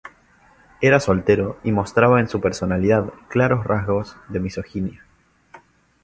[0.81, 5.05] Era soltero y mostraba en su personalidad claros rasgos de misoginia.